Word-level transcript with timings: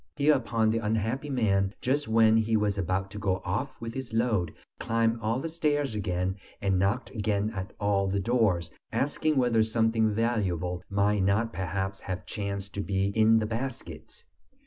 Hereupon 0.17 0.71
the 0.71 0.79
unhappy 0.79 1.29
man, 1.29 1.75
just 1.79 2.07
when 2.07 2.35
he 2.35 2.57
was 2.57 2.75
about 2.75 3.11
to 3.11 3.19
go 3.19 3.39
off 3.45 3.79
with 3.79 3.93
his 3.93 4.13
load, 4.13 4.51
climbed 4.79 5.19
all 5.21 5.39
the 5.39 5.47
stairs 5.47 5.93
again, 5.93 6.37
and 6.59 6.79
knocked 6.79 7.11
again 7.11 7.51
at 7.51 7.73
all 7.79 8.07
the 8.07 8.19
doors, 8.19 8.71
asking 8.91 9.37
whether 9.37 9.61
something 9.61 10.09
valuable 10.11 10.81
might 10.89 11.19
not 11.21 11.53
perhaps 11.53 11.99
have 11.99 12.25
chanced 12.25 12.73
to 12.73 12.81
be 12.81 13.09
in 13.09 13.37
the 13.37 13.45
baskets. 13.45 14.25